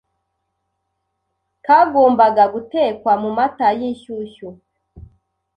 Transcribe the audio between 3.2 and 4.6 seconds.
mu mata y’inshyushyu